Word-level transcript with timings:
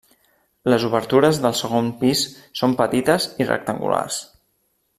Les 0.73 0.85
obertures 0.87 1.41
del 1.43 1.53
segon 1.59 1.91
pis 1.99 2.23
són 2.61 2.73
petites 2.81 3.29
i 3.45 3.49
rectangulars. 3.53 4.19